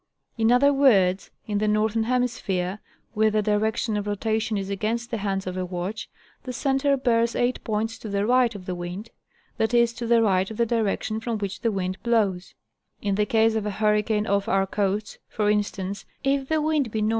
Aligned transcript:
In 0.35 0.51
other 0.51 0.73
words, 0.73 1.29
in 1.45 1.59
the 1.59 1.67
Northern 1.67 2.05
Hemisphere 2.05 2.79
(where 3.13 3.29
the 3.29 3.43
direction 3.43 3.95
of 3.95 4.07
rotation 4.07 4.57
is 4.57 4.71
against 4.71 5.11
the 5.11 5.17
hands 5.17 5.45
of 5.45 5.57
a 5.57 5.63
watch) 5.63 6.09
the 6.41 6.51
center 6.51 6.97
bears 6.97 7.35
eight 7.35 7.63
points 7.63 7.99
to 7.99 8.09
the 8.09 8.25
right 8.25 8.55
of 8.55 8.65
the 8.65 8.73
wind 8.73 9.11
(that 9.57 9.75
is, 9.75 9.93
to 9.93 10.07
the 10.07 10.23
right 10.23 10.49
of 10.49 10.57
the 10.57 10.65
direction 10.65 11.19
from 11.19 11.37
which 11.37 11.61
the 11.61 11.71
wind 11.71 12.01
blows); 12.01 12.55
in 13.03 13.13
the 13.13 13.27
case 13.27 13.53
of 13.53 13.67
a 13.67 13.77
hurricane 13.77 14.25
off 14.25 14.47
our 14.47 14.65
coast, 14.65 15.19
for 15.29 15.51
instance, 15.51 16.03
if 16.23 16.49
the 16.49 16.59
wind 16.63 16.89
be 16.89 17.03
NE. 17.03 17.09